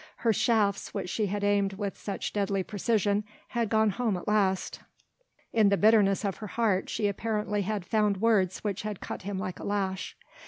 Her 0.25 0.33
shafts 0.33 0.95
which 0.95 1.09
she 1.11 1.27
had 1.27 1.43
aimed 1.43 1.73
with 1.73 1.95
such 1.95 2.33
deadly 2.33 2.63
precision 2.63 3.23
had 3.49 3.69
gone 3.69 3.91
home 3.91 4.17
at 4.17 4.27
last: 4.27 4.79
in 5.53 5.69
the 5.69 5.77
bitterness 5.77 6.25
of 6.25 6.37
her 6.37 6.47
heart 6.47 6.89
she 6.89 7.07
apparently 7.07 7.61
had 7.61 7.85
found 7.85 8.17
words 8.17 8.63
which 8.63 8.81
had 8.81 8.99
cut 8.99 9.21
him 9.21 9.37
like 9.37 9.59
a 9.59 9.63
lash. 9.63 10.17